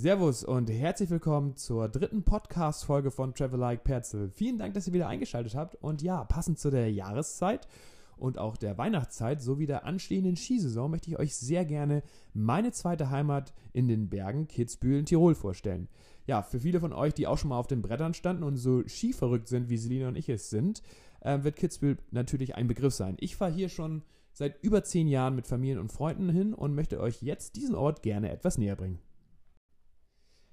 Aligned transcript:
Servus 0.00 0.44
und 0.44 0.70
herzlich 0.70 1.10
willkommen 1.10 1.56
zur 1.56 1.86
dritten 1.90 2.22
Podcast-Folge 2.22 3.10
von 3.10 3.34
Travel 3.34 3.60
Like 3.60 3.84
Perzel. 3.84 4.30
Vielen 4.30 4.56
Dank, 4.56 4.72
dass 4.72 4.86
ihr 4.86 4.94
wieder 4.94 5.08
eingeschaltet 5.08 5.54
habt. 5.54 5.74
Und 5.74 6.00
ja, 6.00 6.24
passend 6.24 6.58
zu 6.58 6.70
der 6.70 6.90
Jahreszeit 6.90 7.68
und 8.16 8.38
auch 8.38 8.56
der 8.56 8.78
Weihnachtszeit 8.78 9.42
sowie 9.42 9.66
der 9.66 9.84
anstehenden 9.84 10.36
Skisaison 10.36 10.90
möchte 10.90 11.10
ich 11.10 11.18
euch 11.18 11.36
sehr 11.36 11.66
gerne 11.66 12.02
meine 12.32 12.72
zweite 12.72 13.10
Heimat 13.10 13.52
in 13.74 13.88
den 13.88 14.08
Bergen 14.08 14.48
Kitzbühel 14.48 15.00
in 15.00 15.04
Tirol 15.04 15.34
vorstellen. 15.34 15.86
Ja, 16.26 16.40
für 16.40 16.60
viele 16.60 16.80
von 16.80 16.94
euch, 16.94 17.12
die 17.12 17.26
auch 17.26 17.36
schon 17.36 17.50
mal 17.50 17.58
auf 17.58 17.66
den 17.66 17.82
Brettern 17.82 18.14
standen 18.14 18.42
und 18.42 18.56
so 18.56 18.82
skiverrückt 18.88 19.48
sind, 19.48 19.68
wie 19.68 19.76
Selina 19.76 20.08
und 20.08 20.16
ich 20.16 20.30
es 20.30 20.48
sind, 20.48 20.82
äh, 21.20 21.42
wird 21.42 21.56
Kitzbühel 21.56 21.98
natürlich 22.10 22.54
ein 22.54 22.68
Begriff 22.68 22.94
sein. 22.94 23.18
Ich 23.20 23.36
fahre 23.36 23.52
hier 23.52 23.68
schon 23.68 24.00
seit 24.32 24.64
über 24.64 24.82
zehn 24.82 25.08
Jahren 25.08 25.36
mit 25.36 25.46
Familien 25.46 25.78
und 25.78 25.92
Freunden 25.92 26.30
hin 26.30 26.54
und 26.54 26.74
möchte 26.74 27.00
euch 27.00 27.20
jetzt 27.20 27.56
diesen 27.56 27.74
Ort 27.74 28.02
gerne 28.02 28.30
etwas 28.30 28.56
näher 28.56 28.76
bringen. 28.76 28.98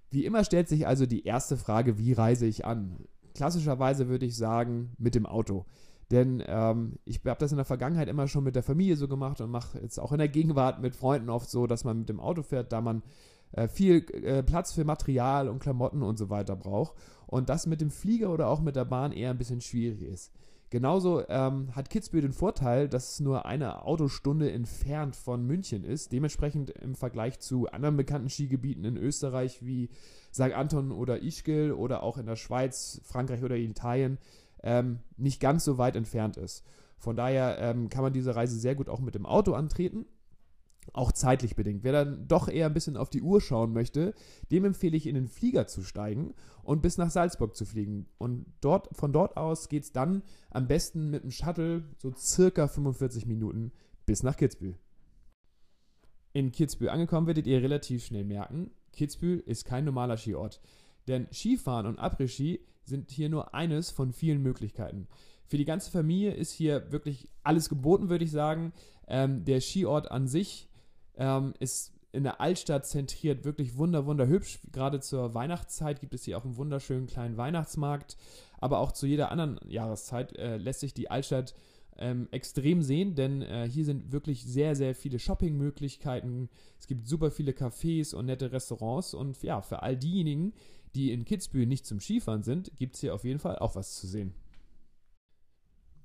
Wie 0.10 0.26
immer 0.26 0.44
stellt 0.44 0.70
sich 0.70 0.88
also 0.88 1.06
die 1.06 1.26
erste 1.26 1.58
Frage, 1.58 1.98
wie 1.98 2.14
reise 2.14 2.46
ich 2.46 2.66
an? 2.66 3.08
Klassischerweise 3.34 4.08
würde 4.08 4.26
ich 4.26 4.36
sagen, 4.36 4.94
mit 4.98 5.16
dem 5.16 5.26
Auto. 5.26 5.66
Denn 6.12 6.42
ähm, 6.48 6.94
ich 7.04 7.20
habe 7.26 7.40
das 7.40 7.52
in 7.52 7.58
der 7.58 7.66
Vergangenheit 7.66 8.08
immer 8.08 8.28
schon 8.28 8.44
mit 8.44 8.56
der 8.56 8.64
Familie 8.64 8.96
so 8.96 9.08
gemacht 9.08 9.42
und 9.42 9.52
mache 9.52 9.80
jetzt 9.80 10.00
auch 10.00 10.14
in 10.14 10.20
der 10.20 10.30
Gegenwart 10.30 10.82
mit 10.82 10.96
Freunden 10.96 11.30
oft 11.30 11.50
so, 11.50 11.68
dass 11.68 11.84
man 11.84 12.00
mit 12.00 12.10
dem 12.10 12.22
Auto 12.22 12.44
fährt, 12.44 12.72
da 12.72 12.80
man 12.80 13.04
äh, 13.52 13.68
viel 13.68 14.06
äh, 14.24 14.44
Platz 14.44 14.74
für 14.74 14.86
Material 14.86 15.50
und 15.50 15.60
Klamotten 15.60 16.04
und 16.04 16.18
so 16.18 16.30
weiter 16.30 16.56
braucht. 16.56 16.96
Und 17.26 17.50
das 17.50 17.68
mit 17.68 17.82
dem 17.82 17.92
Flieger 17.92 18.32
oder 18.32 18.48
auch 18.48 18.62
mit 18.62 18.78
der 18.78 18.86
Bahn 18.86 19.12
eher 19.12 19.32
ein 19.32 19.38
bisschen 19.38 19.60
schwierig 19.60 20.02
ist. 20.02 20.32
Genauso 20.70 21.26
ähm, 21.30 21.74
hat 21.76 21.90
Kitzbühel 21.90 22.24
den 22.24 22.34
Vorteil, 22.34 22.90
dass 22.90 23.14
es 23.14 23.20
nur 23.22 23.46
eine 23.46 23.84
Autostunde 23.84 24.52
entfernt 24.52 25.16
von 25.16 25.46
München 25.46 25.86
ist. 25.86 26.12
Dementsprechend 26.12 26.72
im 26.72 26.96
Vergleich 26.96 27.40
zu 27.40 27.68
anderen 27.68 27.96
bekannten 27.96 28.30
Skigebieten 28.30 28.84
in 28.84 28.98
Österreich 28.98 29.66
wie 29.66 29.90
St. 30.34 30.54
Anton 30.54 30.92
oder 30.92 31.24
Ischgl 31.24 31.72
oder 31.72 32.04
auch 32.04 32.18
in 32.18 32.26
der 32.26 32.36
Schweiz, 32.36 33.00
Frankreich 33.06 33.44
oder 33.44 33.56
Italien 33.56 34.18
ähm, 34.62 35.00
nicht 35.16 35.40
ganz 35.40 35.64
so 35.64 35.78
weit 35.78 35.96
entfernt 35.96 36.36
ist. 36.36 36.66
Von 36.98 37.16
daher 37.16 37.58
ähm, 37.60 37.90
kann 37.90 38.02
man 38.02 38.12
diese 38.12 38.36
Reise 38.36 38.60
sehr 38.60 38.76
gut 38.76 38.90
auch 38.90 39.00
mit 39.00 39.16
dem 39.16 39.26
Auto 39.26 39.54
antreten 39.54 40.06
auch 40.94 41.12
zeitlich 41.12 41.56
bedingt. 41.56 41.84
Wer 41.84 41.92
dann 41.92 42.28
doch 42.28 42.48
eher 42.48 42.66
ein 42.66 42.74
bisschen 42.74 42.98
auf 42.98 43.10
die 43.10 43.22
Uhr 43.22 43.42
schauen 43.42 43.74
möchte, 43.74 44.14
dem 44.52 44.66
empfehle 44.66 44.98
ich 44.98 45.08
in 45.08 45.16
den 45.16 45.28
Flieger 45.28 45.68
zu 45.68 45.84
steigen 45.84 46.34
und 46.64 46.82
bis 46.82 46.98
nach 46.98 47.10
Salzburg 47.10 47.56
zu 47.56 47.66
fliegen. 47.66 48.08
Und 48.18 48.46
dort, 48.62 48.90
von 48.96 49.14
dort 49.14 49.38
aus 49.38 49.70
geht 49.70 49.84
es 49.84 49.92
dann 49.92 50.24
am 50.50 50.68
besten 50.68 51.10
mit 51.10 51.24
dem 51.24 51.32
Shuttle 51.32 51.84
so 51.98 52.14
circa 52.16 52.68
45 52.68 53.26
Minuten 53.26 53.72
bis 54.06 54.24
nach 54.24 54.38
Kitzbühel. 54.38 54.78
In 56.34 56.52
Kitzbühel 56.52 56.90
angekommen 56.90 57.28
werdet 57.28 57.48
ihr 57.48 57.62
relativ 57.62 58.06
schnell 58.06 58.24
merken, 58.24 58.72
Kitzbühel 58.92 59.40
ist 59.40 59.66
kein 59.66 59.86
normaler 59.86 60.18
Skiort. 60.18 60.60
Denn 61.08 61.28
Skifahren 61.32 61.86
und 61.86 62.00
Après-Ski 62.00 62.60
sind 62.84 63.12
hier 63.12 63.30
nur 63.30 63.54
eines 63.54 63.92
von 63.92 64.12
vielen 64.12 64.42
Möglichkeiten. 64.42 65.08
Für 65.48 65.58
die 65.58 65.66
ganze 65.66 65.92
Familie 65.92 66.34
ist 66.34 66.52
hier 66.52 66.92
wirklich 66.92 67.30
alles 67.44 67.70
geboten, 67.70 68.10
würde 68.10 68.26
ich 68.26 68.32
sagen. 68.32 68.74
Ähm, 69.08 69.46
der 69.46 69.62
Skiort 69.62 70.12
an 70.12 70.28
sich 70.28 70.67
ähm, 71.18 71.54
ist 71.60 71.94
in 72.12 72.24
der 72.24 72.42
Altstadt 72.42 72.86
zentriert, 72.86 73.44
wirklich 73.44 73.78
wunder, 73.78 74.06
wunderhübsch. 74.06 74.60
Gerade 74.72 75.00
zur 75.00 75.34
Weihnachtszeit 75.34 76.00
gibt 76.00 76.14
es 76.14 76.24
hier 76.24 76.38
auch 76.38 76.46
einen 76.46 76.58
wunderschönen 76.58 77.08
kleinen 77.08 77.38
Weihnachtsmarkt. 77.38 78.18
Aber 78.60 78.80
auch 78.80 78.92
zu 78.92 79.06
jeder 79.06 79.32
anderen 79.32 79.60
Jahreszeit 79.70 80.36
äh, 80.38 80.58
lässt 80.58 80.80
sich 80.80 80.94
die 80.94 81.12
Altstadt 81.12 81.54
ähm, 82.00 82.28
extrem 82.32 82.82
sehen, 82.82 83.16
denn 83.16 83.42
äh, 83.42 83.68
hier 83.70 83.86
sind 83.86 84.12
wirklich 84.12 84.46
sehr, 84.46 84.76
sehr 84.76 84.96
viele 84.96 85.20
Shoppingmöglichkeiten. 85.20 86.50
Es 86.80 86.88
gibt 86.88 87.08
super 87.08 87.32
viele 87.32 87.52
Cafés 87.52 88.16
und 88.16 88.28
nette 88.28 88.52
Restaurants. 88.52 89.14
Und 89.14 89.42
ja, 89.44 89.62
für 89.62 89.82
all 89.82 89.98
diejenigen, 89.98 90.54
die 90.96 91.12
in 91.12 91.26
Kitzbühel 91.26 91.66
nicht 91.66 91.86
zum 91.86 92.00
Skifahren 92.00 92.44
sind, 92.44 92.72
gibt 92.78 92.96
es 92.96 93.02
hier 93.02 93.14
auf 93.14 93.24
jeden 93.24 93.40
Fall 93.40 93.60
auch 93.60 93.76
was 93.76 93.96
zu 93.96 94.08
sehen. 94.08 94.34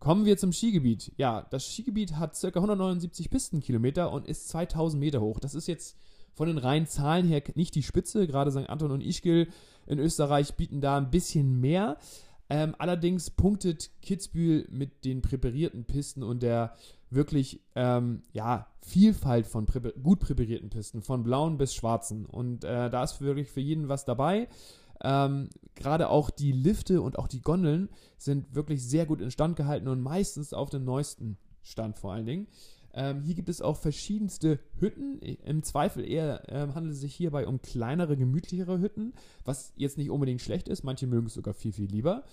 Kommen 0.02 0.24
wir 0.24 0.36
zum 0.36 0.52
Skigebiet. 0.52 1.12
Ja, 1.16 1.46
das 1.50 1.64
Skigebiet 1.64 2.16
hat 2.16 2.36
ca. 2.36 2.48
179 2.48 3.30
Pistenkilometer 3.30 4.10
und 4.10 4.26
ist 4.26 4.48
2000 4.48 4.98
Meter 4.98 5.20
hoch. 5.20 5.38
Das 5.38 5.54
ist 5.54 5.68
jetzt 5.68 5.96
von 6.34 6.48
den 6.48 6.58
reinen 6.58 6.88
Zahlen 6.88 7.28
her 7.28 7.40
nicht 7.54 7.76
die 7.76 7.84
Spitze. 7.84 8.26
Gerade 8.26 8.50
St. 8.50 8.68
Anton 8.68 8.90
und 8.90 9.00
Ischgl 9.00 9.46
in 9.86 10.00
Österreich 10.00 10.56
bieten 10.56 10.80
da 10.80 10.96
ein 10.96 11.12
bisschen 11.12 11.60
mehr. 11.60 11.98
Ähm, 12.50 12.74
allerdings 12.78 13.30
punktet 13.30 13.90
Kitzbühel 14.02 14.66
mit 14.72 15.04
den 15.04 15.22
präparierten 15.22 15.84
Pisten 15.84 16.24
und 16.24 16.42
der 16.42 16.74
wirklich 17.10 17.60
ähm, 17.76 18.22
ja, 18.32 18.66
Vielfalt 18.80 19.46
von 19.46 19.66
prä 19.66 19.92
gut 20.02 20.18
präparierten 20.18 20.68
Pisten, 20.68 21.02
von 21.02 21.22
blauen 21.22 21.58
bis 21.58 21.76
schwarzen. 21.76 22.26
Und 22.26 22.64
äh, 22.64 22.90
da 22.90 23.04
ist 23.04 23.20
wirklich 23.20 23.48
für 23.48 23.60
jeden 23.60 23.88
was 23.88 24.04
dabei. 24.04 24.48
Ähm, 25.02 25.48
Gerade 25.74 26.08
auch 26.10 26.30
die 26.30 26.52
Lifte 26.52 27.00
und 27.00 27.18
auch 27.18 27.28
die 27.28 27.40
Gondeln 27.40 27.88
sind 28.18 28.54
wirklich 28.54 28.86
sehr 28.86 29.06
gut 29.06 29.20
instand 29.20 29.56
gehalten 29.56 29.88
und 29.88 30.00
meistens 30.00 30.52
auf 30.52 30.70
dem 30.70 30.84
neuesten 30.84 31.38
Stand 31.62 31.98
vor 31.98 32.12
allen 32.12 32.26
Dingen. 32.26 32.46
Ähm, 32.94 33.22
hier 33.22 33.34
gibt 33.34 33.48
es 33.48 33.62
auch 33.62 33.76
verschiedenste 33.76 34.58
Hütten. 34.78 35.18
Im 35.20 35.62
Zweifel 35.62 36.04
eher 36.04 36.42
ähm, 36.48 36.74
handelt 36.74 36.94
es 36.94 37.00
sich 37.00 37.14
hierbei 37.14 37.46
um 37.46 37.62
kleinere, 37.62 38.16
gemütlichere 38.16 38.80
Hütten, 38.80 39.14
was 39.44 39.72
jetzt 39.76 39.96
nicht 39.96 40.10
unbedingt 40.10 40.42
schlecht 40.42 40.68
ist. 40.68 40.84
Manche 40.84 41.06
mögen 41.06 41.26
es 41.26 41.34
sogar 41.34 41.54
viel, 41.54 41.72
viel 41.72 41.90
lieber. 41.90 42.24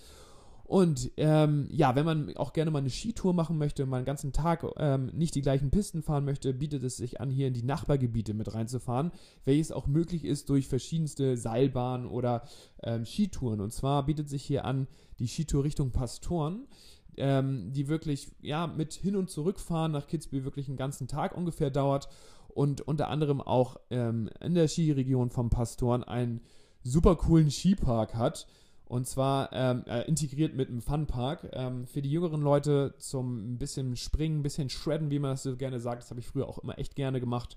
Und 0.70 1.10
ähm, 1.16 1.66
ja, 1.72 1.96
wenn 1.96 2.04
man 2.04 2.36
auch 2.36 2.52
gerne 2.52 2.70
mal 2.70 2.78
eine 2.78 2.90
Skitour 2.90 3.34
machen 3.34 3.58
möchte, 3.58 3.84
mal 3.86 3.96
einen 3.96 4.06
ganzen 4.06 4.32
Tag 4.32 4.64
ähm, 4.76 5.06
nicht 5.06 5.34
die 5.34 5.42
gleichen 5.42 5.72
Pisten 5.72 6.00
fahren 6.00 6.24
möchte, 6.24 6.54
bietet 6.54 6.84
es 6.84 6.96
sich 6.96 7.20
an, 7.20 7.28
hier 7.28 7.48
in 7.48 7.54
die 7.54 7.64
Nachbargebiete 7.64 8.34
mit 8.34 8.54
reinzufahren, 8.54 9.10
welches 9.44 9.72
auch 9.72 9.88
möglich 9.88 10.24
ist 10.24 10.48
durch 10.48 10.68
verschiedenste 10.68 11.36
Seilbahnen 11.36 12.06
oder 12.06 12.44
ähm, 12.84 13.04
Skitouren. 13.04 13.60
Und 13.60 13.72
zwar 13.72 14.06
bietet 14.06 14.28
sich 14.28 14.44
hier 14.44 14.64
an 14.64 14.86
die 15.18 15.26
Skitour 15.26 15.64
Richtung 15.64 15.90
Pastoren, 15.90 16.68
ähm, 17.16 17.72
die 17.72 17.88
wirklich 17.88 18.30
ja 18.40 18.68
mit 18.68 18.92
hin 18.92 19.16
und 19.16 19.28
zurückfahren 19.28 19.90
nach 19.90 20.06
Kitzbühel 20.06 20.44
wirklich 20.44 20.68
einen 20.68 20.76
ganzen 20.76 21.08
Tag 21.08 21.36
ungefähr 21.36 21.70
dauert 21.70 22.08
und 22.46 22.80
unter 22.82 23.08
anderem 23.08 23.40
auch 23.40 23.80
ähm, 23.90 24.30
in 24.40 24.54
der 24.54 24.68
Skiregion 24.68 25.30
vom 25.30 25.50
Pastoren 25.50 26.04
einen 26.04 26.42
super 26.84 27.16
coolen 27.16 27.50
Skipark 27.50 28.14
hat 28.14 28.46
und 28.90 29.06
zwar 29.06 29.52
ähm, 29.52 29.84
äh, 29.86 30.02
integriert 30.08 30.56
mit 30.56 30.68
einem 30.68 30.80
Funpark. 30.80 31.48
Ähm, 31.52 31.86
für 31.86 32.02
die 32.02 32.10
jüngeren 32.10 32.42
Leute 32.42 32.96
zum 32.98 33.52
ein 33.52 33.56
bisschen 33.56 33.94
Springen, 33.94 34.40
ein 34.40 34.42
bisschen 34.42 34.68
Shredden, 34.68 35.12
wie 35.12 35.20
man 35.20 35.30
das 35.30 35.44
so 35.44 35.56
gerne 35.56 35.78
sagt. 35.78 36.02
Das 36.02 36.10
habe 36.10 36.18
ich 36.18 36.26
früher 36.26 36.48
auch 36.48 36.58
immer 36.58 36.76
echt 36.76 36.96
gerne 36.96 37.20
gemacht. 37.20 37.56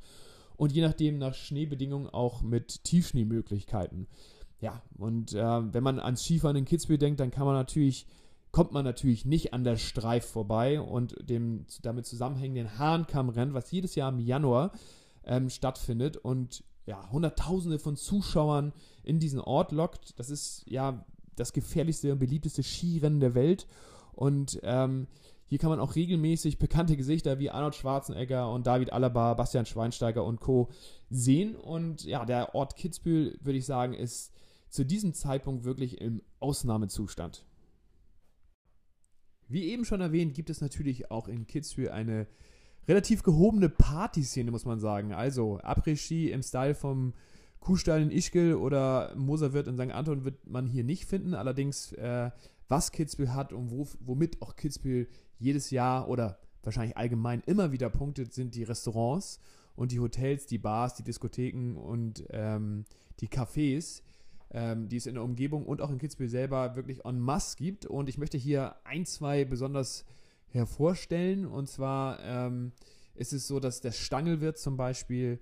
Und 0.58 0.74
je 0.74 0.84
nachdem 0.84 1.18
nach 1.18 1.34
Schneebedingungen 1.34 2.08
auch 2.08 2.44
mit 2.44 2.84
Tiefschneemöglichkeiten. 2.84 4.06
Ja, 4.62 4.84
und 4.96 5.34
äh, 5.34 5.74
wenn 5.74 5.82
man 5.82 6.00
ans 6.00 6.24
Skifahren 6.24 6.56
in 6.56 6.66
Kitzbühel 6.66 7.00
denkt, 7.00 7.20
dann 7.20 7.32
kann 7.32 7.48
man 7.48 7.56
natürlich, 7.56 8.06
kommt 8.52 8.72
man 8.72 8.86
natürlich 8.86 9.26
nicht 9.26 9.56
an 9.56 9.64
der 9.64 9.78
Streif 9.78 10.28
vorbei 10.28 10.80
und 10.80 11.16
dem 11.28 11.66
damit 11.82 12.06
zusammenhängenden 12.06 12.78
Hahnkammrennen, 12.78 13.56
was 13.56 13.72
jedes 13.72 13.96
Jahr 13.96 14.12
im 14.12 14.20
Januar 14.20 14.72
ähm, 15.24 15.50
stattfindet 15.50 16.16
und 16.16 16.64
ja, 16.86 17.10
Hunderttausende 17.12 17.80
von 17.80 17.96
Zuschauern 17.96 18.72
in 19.04 19.18
diesen 19.18 19.40
Ort 19.40 19.72
lockt. 19.72 20.20
Das 20.20 20.30
ist 20.30 20.64
ja 20.68 21.04
das 21.36 21.54
gefährlichste 21.54 22.12
und 22.12 22.20
beliebteste 22.20 22.64
Skirennen 22.64 23.20
der 23.20 23.36
Welt. 23.36 23.68
Und 24.14 24.60
ähm, 24.64 25.08
hier 25.46 25.60
kann 25.60 25.70
man 25.70 25.80
auch 25.80 25.96
regelmäßig 25.96 26.58
bekannte 26.58 26.98
Gesichter 26.98 27.40
wie 27.40 27.50
Arnold 27.50 27.76
Schwarzenegger 27.76 28.52
und 28.52 28.66
David 28.66 28.92
Alaba, 28.92 29.34
Bastian 29.34 29.66
Schweinsteiger 29.66 30.24
und 30.24 30.40
Co. 30.40 30.70
sehen. 31.10 31.56
Und 31.56 32.04
ja, 32.06 32.26
der 32.26 32.56
Ort 32.56 32.76
Kitzbühel, 32.76 33.38
würde 33.42 33.60
ich 33.60 33.66
sagen, 33.66 33.94
ist 33.94 34.34
zu 34.70 34.84
diesem 34.84 35.14
Zeitpunkt 35.14 35.64
wirklich 35.64 36.02
im 36.02 36.22
Ausnahmezustand. 36.40 37.46
Wie 39.48 39.66
eben 39.66 39.86
schon 39.86 40.02
erwähnt, 40.02 40.34
gibt 40.34 40.50
es 40.50 40.62
natürlich 40.62 41.12
auch 41.12 41.28
in 41.28 41.46
Kitzbühel 41.46 41.90
eine 41.90 42.28
relativ 42.88 43.24
gehobene 43.24 43.70
Partyszene, 43.70 44.50
muss 44.50 44.66
man 44.66 44.80
sagen. 44.80 45.14
Also 45.14 45.60
Après-Ski 45.60 46.32
im 46.32 46.42
Style 46.42 46.74
vom 46.76 47.14
Kuhstall 47.63 48.01
in 48.01 48.12
Ischgl 48.12 48.55
oder 48.55 49.16
Moserwirt 49.16 49.67
in 49.67 49.78
St. 49.78 49.93
Anton 49.93 50.26
wird 50.26 50.46
man 50.46 50.67
hier 50.67 50.84
nicht 50.84 51.05
finden. 51.05 51.34
Allerdings, 51.34 51.93
äh, 51.93 52.29
was 52.67 52.91
Kitzbühel 52.91 53.34
hat 53.34 53.53
und 53.53 53.72
wo, 53.72 53.88
womit 54.02 54.41
auch 54.41 54.58
Kitzbühel 54.58 55.08
jedes 55.40 55.72
Jahr 55.72 56.09
oder 56.09 56.40
wahrscheinlich 56.61 56.97
allgemein 56.97 57.41
immer 57.46 57.72
wieder 57.72 57.90
punktet, 57.90 58.34
sind 58.34 58.55
die 58.55 58.64
Restaurants 58.64 59.40
und 59.78 59.93
die 59.93 60.02
Hotels, 60.02 60.46
die 60.46 60.58
Bars, 60.58 60.96
die 60.96 61.03
Diskotheken 61.03 61.78
und 61.78 62.26
ähm, 62.32 62.84
die 63.22 63.29
Cafés, 63.29 64.02
ähm, 64.52 64.90
die 64.90 64.97
es 64.97 65.05
in 65.05 65.14
der 65.14 65.23
Umgebung 65.23 65.66
und 65.66 65.79
auch 65.79 65.90
in 65.90 65.99
Kitzbühel 65.99 66.28
selber 66.29 66.76
wirklich 66.76 67.05
en 67.05 67.17
masse 67.17 67.55
gibt. 67.55 67.85
Und 67.85 68.09
ich 68.09 68.17
möchte 68.17 68.38
hier 68.38 68.76
ein, 68.84 69.05
zwei 69.05 69.46
besonders 69.46 70.03
hervorstellen. 70.49 71.46
Und 71.46 71.70
zwar 71.70 72.20
ähm, 72.20 72.73
ist 73.16 73.32
es 73.32 73.47
so, 73.47 73.61
dass 73.61 73.79
der 73.79 73.93
Stangelwirt 73.93 74.58
zum 74.58 74.76
Beispiel 74.76 75.40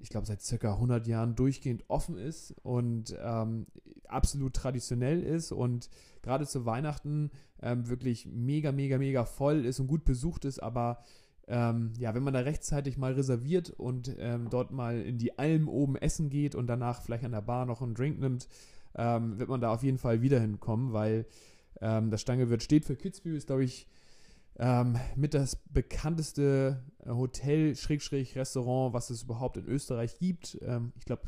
ich 0.00 0.08
glaube, 0.08 0.26
seit 0.26 0.42
circa 0.42 0.74
100 0.74 1.06
Jahren 1.06 1.36
durchgehend 1.36 1.84
offen 1.88 2.16
ist 2.16 2.54
und 2.62 3.16
ähm, 3.22 3.66
absolut 4.08 4.54
traditionell 4.54 5.22
ist 5.22 5.52
und 5.52 5.90
gerade 6.22 6.46
zu 6.46 6.66
Weihnachten 6.66 7.30
ähm, 7.62 7.88
wirklich 7.88 8.26
mega, 8.26 8.72
mega, 8.72 8.98
mega 8.98 9.24
voll 9.24 9.64
ist 9.64 9.80
und 9.80 9.86
gut 9.86 10.04
besucht 10.04 10.44
ist, 10.44 10.58
aber 10.60 11.02
ähm, 11.48 11.92
ja, 11.98 12.14
wenn 12.14 12.22
man 12.22 12.34
da 12.34 12.40
rechtzeitig 12.40 12.96
mal 12.96 13.12
reserviert 13.12 13.70
und 13.70 14.14
ähm, 14.18 14.48
dort 14.50 14.70
mal 14.70 15.00
in 15.00 15.18
die 15.18 15.38
Alm 15.38 15.68
oben 15.68 15.96
essen 15.96 16.30
geht 16.30 16.54
und 16.54 16.68
danach 16.68 17.02
vielleicht 17.02 17.24
an 17.24 17.32
der 17.32 17.40
Bar 17.40 17.66
noch 17.66 17.82
einen 17.82 17.94
Drink 17.94 18.20
nimmt, 18.20 18.48
ähm, 18.94 19.38
wird 19.38 19.48
man 19.48 19.60
da 19.60 19.72
auf 19.72 19.82
jeden 19.82 19.98
Fall 19.98 20.22
wieder 20.22 20.40
hinkommen, 20.40 20.92
weil 20.92 21.26
ähm, 21.80 22.10
das 22.10 22.20
Stangewirt 22.20 22.62
steht 22.62 22.84
für 22.84 22.96
Kitzbühel, 22.96 23.36
ist, 23.36 23.48
glaube 23.48 23.64
ich, 23.64 23.86
ähm, 24.60 24.98
mit 25.16 25.32
das 25.32 25.56
bekannteste 25.56 26.84
äh, 27.04 27.08
Hotel-Restaurant, 27.08 28.92
was 28.92 29.08
es 29.08 29.22
überhaupt 29.22 29.56
in 29.56 29.66
Österreich 29.66 30.18
gibt. 30.18 30.58
Ähm, 30.60 30.92
ich 30.98 31.06
glaube, 31.06 31.22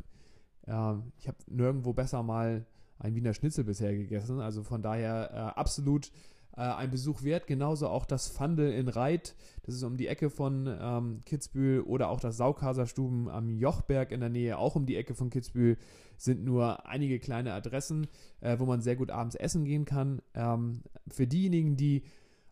äh, 0.67 0.93
ich 1.17 1.27
habe 1.27 1.37
nirgendwo 1.47 1.93
besser 1.93 2.21
mal 2.21 2.65
ein 2.99 3.15
Wiener 3.15 3.33
Schnitzel 3.33 3.63
bisher 3.63 3.93
gegessen. 3.95 4.39
Also 4.39 4.63
von 4.63 4.83
daher 4.83 5.31
äh, 5.33 5.59
absolut 5.59 6.11
äh, 6.55 6.61
ein 6.61 6.91
Besuch 6.91 7.23
wert. 7.23 7.47
Genauso 7.47 7.87
auch 7.87 8.05
das 8.05 8.27
Fandel 8.27 8.71
in 8.71 8.87
Reit, 8.87 9.35
das 9.63 9.73
ist 9.73 9.83
um 9.83 9.97
die 9.97 10.07
Ecke 10.07 10.29
von 10.29 10.67
ähm, 10.79 11.21
Kitzbühel 11.25 11.81
oder 11.81 12.09
auch 12.09 12.19
das 12.19 12.37
Saukaserstuben 12.37 13.29
am 13.29 13.49
Jochberg 13.49 14.11
in 14.11 14.19
der 14.19 14.29
Nähe, 14.29 14.59
auch 14.59 14.75
um 14.75 14.85
die 14.85 14.95
Ecke 14.95 15.15
von 15.15 15.31
Kitzbühel, 15.31 15.77
sind 16.17 16.45
nur 16.45 16.85
einige 16.85 17.17
kleine 17.17 17.53
Adressen, 17.53 18.05
äh, 18.41 18.59
wo 18.59 18.65
man 18.65 18.81
sehr 18.81 18.95
gut 18.95 19.09
abends 19.09 19.35
essen 19.35 19.65
gehen 19.65 19.85
kann. 19.85 20.21
Ähm, 20.35 20.83
für 21.07 21.25
diejenigen, 21.25 21.75
die 21.75 22.03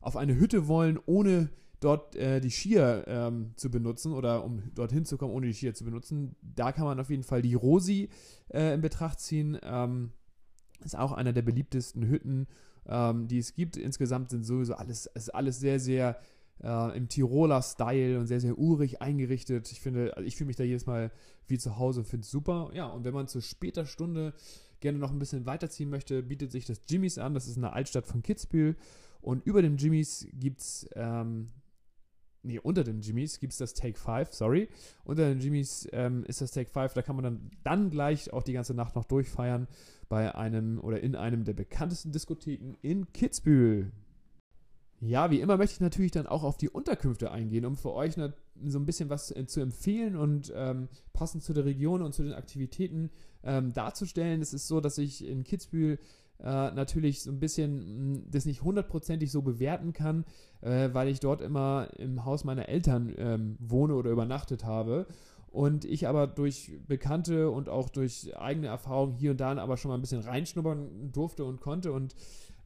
auf 0.01 0.17
eine 0.17 0.35
Hütte 0.35 0.67
wollen, 0.67 0.99
ohne 1.05 1.49
dort 1.79 2.15
äh, 2.15 2.41
die 2.41 2.51
Skier 2.51 3.05
ähm, 3.07 3.53
zu 3.55 3.71
benutzen 3.71 4.13
oder 4.13 4.43
um 4.43 4.61
dorthin 4.75 5.05
zu 5.05 5.17
kommen, 5.17 5.33
ohne 5.33 5.47
die 5.47 5.53
Skier 5.53 5.73
zu 5.73 5.83
benutzen, 5.83 6.35
da 6.41 6.71
kann 6.71 6.85
man 6.85 6.99
auf 6.99 7.09
jeden 7.09 7.23
Fall 7.23 7.41
die 7.41 7.55
Rosi 7.55 8.09
äh, 8.49 8.73
in 8.73 8.81
Betracht 8.81 9.19
ziehen. 9.19 9.57
Ähm, 9.63 10.11
ist 10.83 10.97
auch 10.97 11.11
einer 11.11 11.33
der 11.33 11.43
beliebtesten 11.43 12.07
Hütten 12.07 12.47
ähm, 12.87 13.27
die 13.27 13.37
es 13.37 13.53
gibt. 13.53 13.77
Insgesamt 13.77 14.29
sind 14.29 14.43
sowieso 14.43 14.75
alles, 14.75 15.05
ist 15.07 15.33
alles 15.33 15.59
sehr, 15.59 15.79
sehr 15.79 16.19
äh, 16.63 16.97
im 16.97 17.07
Tiroler 17.09 17.61
Style 17.61 18.19
und 18.19 18.27
sehr, 18.27 18.39
sehr 18.39 18.57
urig 18.57 19.01
eingerichtet. 19.01 19.71
Ich 19.71 19.81
finde, 19.81 20.15
also 20.15 20.27
ich 20.27 20.35
fühle 20.35 20.47
mich 20.47 20.55
da 20.55 20.63
jedes 20.63 20.85
Mal 20.85 21.11
wie 21.47 21.57
zu 21.57 21.77
Hause 21.77 22.01
und 22.01 22.05
finde 22.05 22.25
es 22.25 22.31
super. 22.31 22.71
Ja, 22.73 22.87
und 22.87 23.03
wenn 23.03 23.13
man 23.13 23.27
zu 23.27 23.41
später 23.41 23.85
Stunde 23.85 24.33
gerne 24.79 24.97
noch 24.97 25.11
ein 25.11 25.19
bisschen 25.19 25.45
weiterziehen 25.45 25.89
möchte, 25.89 26.23
bietet 26.23 26.51
sich 26.51 26.65
das 26.65 26.81
Jimmys 26.89 27.17
an. 27.17 27.33
Das 27.33 27.47
ist 27.47 27.57
eine 27.57 27.73
Altstadt 27.73 28.07
von 28.07 28.23
Kitzbühel. 28.23 28.75
Und 29.21 29.45
über 29.45 29.61
dem 29.61 29.77
Jimmys 29.77 30.27
gibt 30.33 30.61
es 30.61 30.89
ähm, 30.95 31.51
nee, 32.43 32.59
unter 32.59 32.83
den 32.83 33.01
Jimmys 33.01 33.39
gibt 33.39 33.53
es 33.53 33.59
das 33.59 33.73
Take 33.73 33.97
5, 33.97 34.33
sorry. 34.33 34.69
Unter 35.03 35.27
den 35.29 35.39
Jimmys 35.39 35.87
ähm, 35.91 36.23
ist 36.25 36.41
das 36.41 36.51
Take 36.51 36.69
5, 36.69 36.93
da 36.93 37.01
kann 37.01 37.15
man 37.15 37.23
dann, 37.23 37.51
dann 37.63 37.89
gleich 37.89 38.31
auch 38.33 38.43
die 38.43 38.53
ganze 38.53 38.73
Nacht 38.73 38.95
noch 38.95 39.05
durchfeiern 39.05 39.67
bei 40.09 40.33
einem 40.35 40.79
oder 40.79 41.01
in 41.01 41.15
einem 41.15 41.43
der 41.43 41.53
bekanntesten 41.53 42.11
Diskotheken 42.11 42.75
in 42.81 43.11
Kitzbühel. 43.13 43.91
Ja, 44.99 45.31
wie 45.31 45.41
immer 45.41 45.57
möchte 45.57 45.73
ich 45.73 45.79
natürlich 45.79 46.11
dann 46.11 46.27
auch 46.27 46.43
auf 46.43 46.57
die 46.57 46.69
Unterkünfte 46.69 47.31
eingehen, 47.31 47.65
um 47.65 47.75
für 47.75 47.91
euch 47.91 48.13
so 48.13 48.79
ein 48.79 48.85
bisschen 48.85 49.09
was 49.09 49.31
äh, 49.35 49.47
zu 49.47 49.59
empfehlen 49.59 50.15
und 50.15 50.53
ähm, 50.55 50.89
passend 51.11 51.43
zu 51.43 51.53
der 51.53 51.65
Region 51.65 52.03
und 52.03 52.13
zu 52.13 52.21
den 52.21 52.33
Aktivitäten 52.33 53.09
ähm, 53.43 53.73
darzustellen. 53.73 54.41
Es 54.41 54.53
ist 54.53 54.67
so, 54.67 54.79
dass 54.79 54.99
ich 54.99 55.25
in 55.25 55.43
Kitzbühel 55.43 55.97
äh, 56.43 56.71
natürlich 56.71 57.23
so 57.23 57.31
ein 57.31 57.39
bisschen 57.39 57.77
mh, 57.77 58.15
hm, 58.15 58.31
das 58.31 58.45
nicht 58.45 58.63
hundertprozentig 58.63 59.31
so 59.31 59.41
bewerten 59.41 59.93
kann, 59.93 60.25
äh, 60.61 60.89
weil 60.93 61.07
ich 61.07 61.19
dort 61.19 61.41
immer 61.41 61.87
im 61.97 62.25
Haus 62.25 62.43
meiner 62.43 62.69
Eltern 62.69 63.13
ähm, 63.17 63.57
wohne 63.59 63.95
oder 63.95 64.11
übernachtet 64.11 64.65
habe. 64.65 65.07
Und 65.51 65.83
ich 65.83 66.07
aber 66.07 66.27
durch 66.27 66.71
Bekannte 66.87 67.49
und 67.49 67.67
auch 67.67 67.89
durch 67.89 68.37
eigene 68.37 68.67
Erfahrungen 68.67 69.15
hier 69.15 69.31
und 69.31 69.41
da 69.41 69.53
aber 69.57 69.75
schon 69.75 69.89
mal 69.89 69.95
ein 69.95 70.01
bisschen 70.01 70.21
reinschnuppern 70.21 71.11
durfte 71.11 71.43
und 71.43 71.59
konnte. 71.59 71.91
Und 71.91 72.15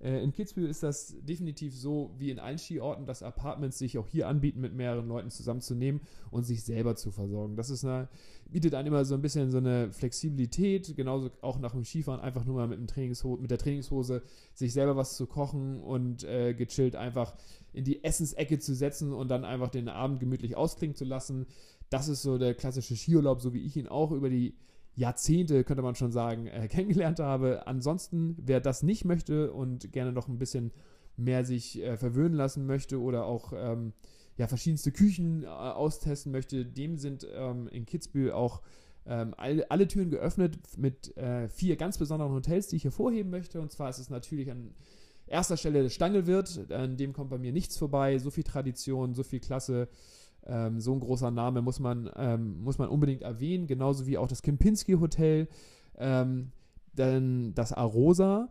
äh, 0.06 0.22
in 0.22 0.32
Kitzbühel 0.32 0.70
ist 0.70 0.84
das 0.84 1.16
definitiv 1.22 1.76
so 1.76 2.14
wie 2.20 2.30
in 2.30 2.38
allen 2.38 2.60
Skiorten, 2.60 3.08
dass 3.08 3.24
Apartments 3.24 3.80
sich 3.80 3.98
auch 3.98 4.08
hier 4.08 4.28
anbieten, 4.28 4.62
mit 4.62 4.76
mehreren 4.76 5.08
Leuten 5.08 5.32
zusammenzunehmen 5.32 6.02
und 6.30 6.44
sich 6.44 6.64
selber 6.64 6.96
zu 6.96 7.10
versorgen. 7.10 7.56
Das 7.56 7.72
ist 7.72 7.84
eine, 7.84 8.08
bietet 8.52 8.76
einem 8.76 8.90
immer 8.90 9.04
so 9.04 9.16
ein 9.16 9.24
bisschen 9.24 9.50
so 9.50 9.58
eine 9.58 9.92
Flexibilität, 9.92 10.96
genauso 10.96 11.32
auch 11.42 11.58
nach 11.58 11.72
dem 11.72 11.84
Skifahren, 11.84 12.22
einfach 12.22 12.46
nur 12.46 12.56
mal 12.56 12.68
mit, 12.68 12.78
dem 12.78 12.86
Trainingshose, 12.86 13.42
mit 13.42 13.50
der 13.50 13.58
Trainingshose 13.58 14.22
sich 14.54 14.74
selber 14.74 14.96
was 14.96 15.18
zu 15.18 15.26
kochen 15.26 15.82
und 15.82 16.24
äh, 16.24 16.54
gechillt 16.54 16.96
einfach 16.96 17.34
in 17.74 17.84
die 17.84 18.04
Essensecke 18.04 18.60
zu 18.60 18.76
setzen 18.76 19.12
und 19.12 19.30
dann 19.30 19.44
einfach 19.44 19.70
den 19.70 19.90
Abend 19.90 20.20
gemütlich 20.20 20.56
ausklingen 20.56 20.96
zu 20.96 21.06
lassen. 21.06 21.48
Das 21.90 22.08
ist 22.10 22.22
so 22.22 22.38
der 22.38 22.54
klassische 22.54 22.96
Skiurlaub, 22.96 23.42
so 23.42 23.54
wie 23.54 23.66
ich 23.66 23.76
ihn 23.76 23.88
auch 23.88 24.12
über 24.12 24.30
die 24.30 24.54
Jahrzehnte, 24.96 25.64
könnte 25.64 25.84
man 25.84 25.96
schon 25.96 26.12
sagen, 26.12 26.48
äh, 26.48 26.68
kennengelernt 26.72 27.20
habe. 27.20 27.68
Ansonsten, 27.68 28.36
wer 28.40 28.60
das 28.60 28.84
nicht 28.84 29.06
möchte 29.06 29.52
und 29.52 29.92
gerne 29.92 30.12
noch 30.12 30.28
ein 30.28 30.40
bisschen 30.40 30.72
mehr 31.18 31.46
sich 31.46 31.82
äh, 31.82 31.98
verwöhnen 31.98 32.34
lassen 32.34 32.66
möchte 32.66 33.00
oder 33.00 33.26
auch 33.26 33.54
ähm, 33.56 33.94
ja, 34.38 34.48
verschiedenste 34.48 34.92
Küchen 34.92 35.44
äh, 35.44 35.48
austesten 35.48 36.32
möchte, 36.32 36.66
dem 36.66 36.98
sind 36.98 37.26
ähm, 37.34 37.68
in 37.70 37.86
Kitzbühel 37.86 38.32
auch 38.32 38.62
ähm, 39.06 39.34
all, 39.38 39.64
alle 39.66 39.88
Türen 39.88 40.10
geöffnet 40.10 40.58
mit 40.78 41.16
äh, 41.18 41.48
vier 41.48 41.76
ganz 41.76 41.98
besonderen 41.98 42.34
Hotels, 42.34 42.68
die 42.68 42.78
ich 42.78 42.84
hervorheben 42.84 43.32
möchte. 43.32 43.62
Und 43.62 43.72
zwar 43.72 43.90
ist 43.90 44.00
es 44.00 44.10
natürlich 44.10 44.50
an 44.52 44.74
erster 45.28 45.58
Stelle 45.58 45.84
das 45.84 45.94
Stangelwirt, 45.94 46.72
an 46.72 46.98
dem 46.98 47.14
kommt 47.14 47.30
bei 47.30 47.38
mir 47.38 47.52
nichts 47.52 47.78
vorbei. 47.78 48.18
So 48.18 48.32
viel 48.32 48.44
Tradition, 48.44 49.14
so 49.14 49.24
viel 49.24 49.40
Klasse. 49.40 49.88
Ähm, 50.46 50.80
so 50.80 50.94
ein 50.94 51.00
großer 51.00 51.32
Name 51.32 51.62
muss 51.62 51.80
man, 51.80 52.10
ähm, 52.16 52.62
muss 52.62 52.78
man 52.78 52.90
unbedingt 52.90 53.24
erwähnen, 53.24 53.68
genauso 53.68 54.06
wie 54.06 54.18
auch 54.18 54.28
das 54.28 54.42
Kempinski 54.42 54.94
Hotel, 54.94 55.48
ähm, 55.98 56.52
dann 56.94 57.54
das 57.56 57.74
Arosa 57.74 58.50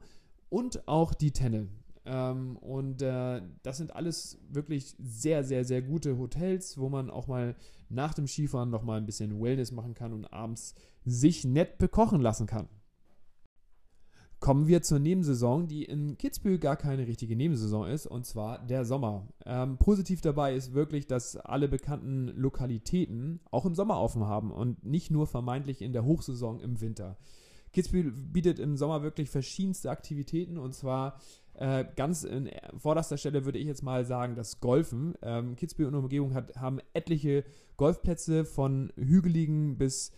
und 0.49 0.87
auch 0.89 1.15
die 1.15 1.31
Tenne. 1.31 1.69
Ähm, 2.07 2.57
und 2.57 3.01
äh, 3.01 3.41
das 3.63 3.79
sind 3.79 3.95
alles 3.95 4.39
wirklich 4.51 4.95
sehr, 4.99 5.45
sehr, 5.45 5.65
sehr 5.65 5.83
gute 5.83 6.19
Hotels, 6.19 6.79
wo 6.79 6.89
man 6.89 7.11
auch 7.11 7.27
mal 7.27 7.55
nach 7.89 8.13
dem 8.15 8.27
Skifahren 8.27 8.71
noch 8.71 8.83
mal 8.83 8.99
ein 8.99 9.07
bisschen 9.07 9.41
Wellness 9.41 9.73
machen 9.73 9.95
kann 9.95 10.13
und 10.13 10.27
abends 10.27 10.75
sich 11.05 11.45
nett 11.45 11.79
bekochen 11.79 12.21
lassen 12.21 12.47
kann. 12.47 12.69
Kommen 14.45 14.67
wir 14.67 14.83
zur 14.83 14.99
Nebensaison, 14.99 15.69
die 15.69 15.85
in 15.85 16.19
Kitzbühel 16.19 16.59
gar 16.59 16.77
keine 16.77 17.07
richtige 17.07 17.35
Nebensaison 17.35 17.87
ist, 17.87 18.07
und 18.07 18.27
zwar 18.27 18.59
der 18.59 18.85
Sommer. 18.85 19.27
Ähm, 19.47 19.79
positiv 19.79 20.21
dabei 20.21 20.55
ist 20.55 20.75
wirklich, 20.75 21.07
dass 21.07 21.37
alle 21.39 21.67
bekannten 21.67 22.27
Lokalitäten 22.37 23.41
auch 23.51 23.65
im 23.65 23.75
Sommer 23.75 23.99
offen 23.99 24.27
haben 24.27 24.51
und 24.51 24.85
nicht 24.85 25.11
nur 25.11 25.27
vermeintlich 25.27 25.81
in 25.81 25.95
der 25.95 26.05
Hochsaison 26.05 26.61
im 26.61 26.83
Winter. 26.83 27.17
Kitzbühel 27.73 28.13
bietet 28.13 28.59
im 28.59 28.77
Sommer 28.77 29.03
wirklich 29.03 29.31
verschiedenste 29.31 29.91
Aktivitäten 29.91 30.59
und 30.59 30.75
zwar 30.75 31.19
äh, 31.55 31.87
ganz 31.97 32.25
in 32.25 32.51
vorderster 32.77 33.17
Stelle 33.17 33.47
würde 33.47 33.59
ich 33.59 33.67
jetzt 33.67 33.83
mal 33.83 34.05
sagen, 34.05 34.35
das 34.35 34.61
Golfen. 34.61 35.15
Ähm, 35.23 35.57
Kitzbühel 35.57 35.89
und 35.89 35.95
Umgebung 35.95 36.35
hat, 36.35 36.55
haben 36.57 36.81
etliche 36.93 37.45
Golfplätze 37.79 38.45
von 38.45 38.93
hügeligen 38.97 39.79
bis 39.79 40.11
äh, 40.11 40.13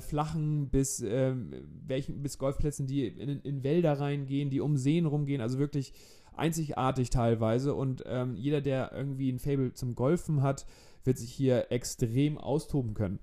flachen 0.00 0.68
bis, 0.70 1.00
ähm, 1.00 1.52
welchen, 1.86 2.22
bis 2.22 2.38
Golfplätzen, 2.38 2.86
die 2.86 3.06
in, 3.06 3.40
in, 3.40 3.62
Wälder 3.62 4.00
reingehen, 4.00 4.50
die 4.50 4.60
um 4.60 4.76
Seen 4.76 5.06
rumgehen, 5.06 5.40
also 5.40 5.58
wirklich 5.58 5.92
einzigartig 6.36 7.10
teilweise. 7.10 7.74
Und 7.74 8.02
ähm, 8.06 8.34
jeder, 8.34 8.60
der 8.60 8.92
irgendwie 8.92 9.30
ein 9.30 9.38
Fable 9.38 9.72
zum 9.72 9.94
Golfen 9.94 10.42
hat, 10.42 10.66
wird 11.04 11.18
sich 11.18 11.32
hier 11.32 11.70
extrem 11.70 12.38
austoben 12.38 12.94
können. 12.94 13.20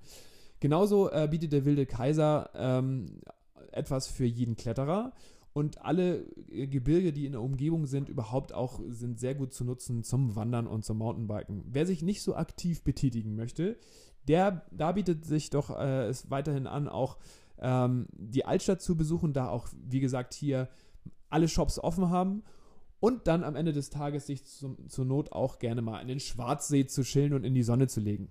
Genauso 0.60 1.10
äh, 1.10 1.28
bietet 1.30 1.52
der 1.52 1.64
Wilde 1.64 1.86
Kaiser 1.86 2.50
ähm, 2.54 3.20
etwas 3.72 4.08
für 4.08 4.24
jeden 4.24 4.56
Kletterer. 4.56 5.12
Und 5.56 5.82
alle 5.86 6.26
äh, 6.50 6.66
Gebirge, 6.66 7.14
die 7.14 7.24
in 7.24 7.32
der 7.32 7.40
Umgebung 7.40 7.86
sind, 7.86 8.10
überhaupt 8.10 8.52
auch 8.52 8.78
sind 8.90 9.18
sehr 9.18 9.34
gut 9.34 9.54
zu 9.54 9.64
nutzen 9.64 10.04
zum 10.04 10.36
Wandern 10.36 10.66
und 10.66 10.84
zum 10.84 10.98
Mountainbiken. 10.98 11.64
Wer 11.66 11.86
sich 11.86 12.02
nicht 12.02 12.22
so 12.22 12.36
aktiv 12.36 12.84
betätigen 12.84 13.36
möchte, 13.36 13.78
der, 14.28 14.66
da 14.70 14.92
bietet 14.92 15.24
sich 15.24 15.48
doch 15.48 15.70
äh, 15.70 16.08
es 16.08 16.30
weiterhin 16.30 16.66
an, 16.66 16.88
auch 16.88 17.16
ähm, 17.58 18.06
die 18.12 18.44
Altstadt 18.44 18.82
zu 18.82 18.98
besuchen, 18.98 19.32
da 19.32 19.48
auch, 19.48 19.68
wie 19.72 20.00
gesagt, 20.00 20.34
hier 20.34 20.68
alle 21.30 21.48
Shops 21.48 21.78
offen 21.78 22.10
haben 22.10 22.42
und 23.00 23.26
dann 23.26 23.42
am 23.42 23.56
Ende 23.56 23.72
des 23.72 23.88
Tages 23.88 24.26
sich 24.26 24.44
zum, 24.44 24.90
zur 24.90 25.06
Not 25.06 25.32
auch 25.32 25.58
gerne 25.58 25.80
mal 25.80 26.00
in 26.00 26.08
den 26.08 26.20
Schwarzsee 26.20 26.84
zu 26.84 27.02
chillen 27.02 27.32
und 27.32 27.44
in 27.44 27.54
die 27.54 27.62
Sonne 27.62 27.88
zu 27.88 28.00
legen. 28.00 28.28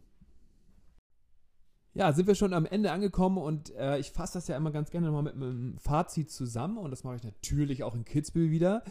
Ja, 1.98 2.12
sind 2.12 2.28
wir 2.28 2.36
schon 2.36 2.54
am 2.54 2.66
Ende 2.66 2.92
angekommen 2.92 3.38
und 3.38 3.74
äh, 3.75 3.98
ich 4.00 4.12
fasse 4.12 4.34
das 4.34 4.50
ja 4.50 4.58
immer 4.58 4.72
ganz 4.72 4.92
gerne 4.92 5.08
nochmal 5.08 5.24
mit 5.24 5.36
einem 5.36 5.78
Fazit 5.78 6.30
zusammen 6.30 6.78
und 6.78 6.92
das 6.92 7.06
mache 7.06 7.16
ich 7.16 7.24
natürlich 7.24 7.84
auch 7.84 7.96
in 7.96 8.04
Kitzbühel 8.04 8.52
wieder. 8.52 8.84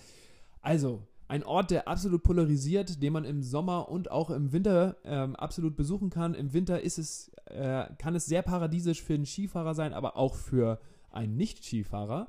Also, 0.62 1.02
ein 1.28 1.44
Ort, 1.44 1.70
der 1.70 1.86
absolut 1.86 2.22
polarisiert, 2.22 3.02
den 3.02 3.12
man 3.12 3.26
im 3.26 3.42
Sommer 3.42 3.90
und 3.90 4.10
auch 4.10 4.30
im 4.30 4.52
Winter 4.52 4.96
ähm, 5.04 5.36
absolut 5.36 5.76
besuchen 5.76 6.08
kann. 6.08 6.32
Im 6.32 6.54
Winter 6.54 6.80
ist 6.80 6.98
es, 6.98 7.30
äh, 7.44 7.84
kann 7.98 8.14
es 8.14 8.24
sehr 8.24 8.40
paradiesisch 8.40 9.02
für 9.02 9.12
einen 9.12 9.26
Skifahrer 9.26 9.74
sein, 9.74 9.92
aber 9.92 10.16
auch 10.16 10.34
für 10.34 10.80
einen 11.10 11.36
Nicht-Skifahrer. 11.36 12.28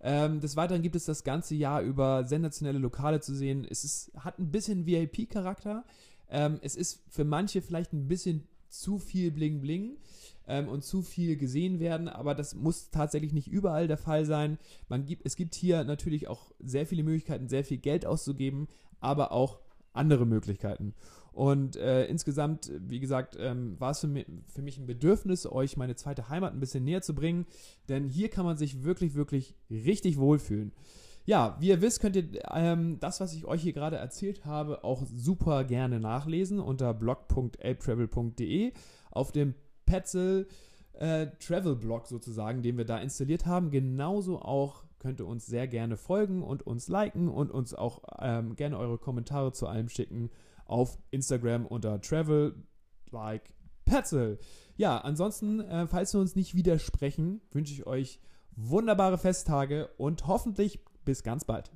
Ähm, 0.00 0.40
des 0.40 0.56
Weiteren 0.56 0.80
gibt 0.80 0.96
es 0.96 1.04
das 1.04 1.24
ganze 1.24 1.54
Jahr 1.54 1.82
über 1.82 2.24
sensationelle 2.24 2.78
Lokale 2.78 3.20
zu 3.20 3.34
sehen. 3.34 3.66
Es 3.68 3.84
ist, 3.84 4.12
hat 4.18 4.38
ein 4.38 4.50
bisschen 4.50 4.86
VIP-Charakter. 4.86 5.84
Ähm, 6.30 6.58
es 6.62 6.74
ist 6.74 7.02
für 7.10 7.24
manche 7.24 7.60
vielleicht 7.60 7.92
ein 7.92 8.08
bisschen 8.08 8.48
zu 8.80 8.98
viel 8.98 9.30
Bling-Bling 9.30 9.96
ähm, 10.46 10.68
und 10.68 10.84
zu 10.84 11.02
viel 11.02 11.36
gesehen 11.36 11.80
werden, 11.80 12.08
aber 12.08 12.34
das 12.34 12.54
muss 12.54 12.90
tatsächlich 12.90 13.32
nicht 13.32 13.48
überall 13.48 13.88
der 13.88 13.98
Fall 13.98 14.24
sein. 14.24 14.58
Man 14.88 15.04
gibt, 15.06 15.26
es 15.26 15.36
gibt 15.36 15.54
hier 15.54 15.84
natürlich 15.84 16.28
auch 16.28 16.52
sehr 16.60 16.86
viele 16.86 17.02
Möglichkeiten, 17.02 17.48
sehr 17.48 17.64
viel 17.64 17.78
Geld 17.78 18.06
auszugeben, 18.06 18.68
aber 19.00 19.32
auch 19.32 19.60
andere 19.92 20.26
Möglichkeiten. 20.26 20.94
Und 21.36 21.76
äh, 21.76 22.06
insgesamt, 22.06 22.72
wie 22.78 22.98
gesagt, 22.98 23.36
ähm, 23.38 23.78
war 23.78 23.90
es 23.90 24.00
für 24.00 24.06
mich, 24.06 24.24
für 24.48 24.62
mich 24.62 24.78
ein 24.78 24.86
Bedürfnis, 24.86 25.44
euch 25.44 25.76
meine 25.76 25.94
zweite 25.94 26.30
Heimat 26.30 26.54
ein 26.54 26.60
bisschen 26.60 26.84
näher 26.84 27.02
zu 27.02 27.14
bringen. 27.14 27.44
Denn 27.90 28.08
hier 28.08 28.30
kann 28.30 28.46
man 28.46 28.56
sich 28.56 28.84
wirklich, 28.84 29.14
wirklich 29.14 29.54
richtig 29.68 30.16
wohlfühlen. 30.16 30.72
Ja, 31.26 31.56
wie 31.58 31.68
ihr 31.68 31.82
wisst, 31.82 32.00
könnt 32.00 32.14
ihr 32.14 32.28
ähm, 32.54 32.98
das, 33.00 33.20
was 33.20 33.34
ich 33.34 33.44
euch 33.46 33.60
hier 33.60 33.72
gerade 33.72 33.96
erzählt 33.96 34.44
habe, 34.44 34.84
auch 34.84 35.02
super 35.12 35.64
gerne 35.64 35.98
nachlesen 35.98 36.60
unter 36.60 36.94
blog.elbtravel.de 36.94 38.72
auf 39.10 39.32
dem 39.32 39.54
Petzl 39.86 40.46
äh, 40.92 41.26
Travel 41.40 41.74
Blog 41.74 42.06
sozusagen, 42.06 42.62
den 42.62 42.78
wir 42.78 42.84
da 42.84 42.98
installiert 42.98 43.44
haben. 43.44 43.72
Genauso 43.72 44.40
auch 44.40 44.84
könnt 45.00 45.20
ihr 45.20 45.26
uns 45.26 45.46
sehr 45.46 45.66
gerne 45.66 45.96
folgen 45.96 46.44
und 46.44 46.64
uns 46.64 46.86
liken 46.86 47.28
und 47.28 47.50
uns 47.50 47.74
auch 47.74 48.04
ähm, 48.20 48.54
gerne 48.54 48.78
eure 48.78 48.98
Kommentare 48.98 49.52
zu 49.52 49.66
allem 49.66 49.88
schicken 49.88 50.30
auf 50.64 50.96
Instagram 51.10 51.66
unter 51.66 52.00
Travel 52.00 52.54
Like 53.10 53.52
Petzl. 53.84 54.38
Ja, 54.76 54.98
ansonsten, 54.98 55.60
äh, 55.60 55.88
falls 55.88 56.14
wir 56.14 56.20
uns 56.20 56.36
nicht 56.36 56.54
widersprechen, 56.54 57.40
wünsche 57.50 57.72
ich 57.72 57.86
euch 57.86 58.20
wunderbare 58.56 59.18
Festtage 59.18 59.88
und 59.96 60.26
hoffentlich 60.26 60.80
bis 61.06 61.22
ganz 61.22 61.46
bald. 61.46 61.70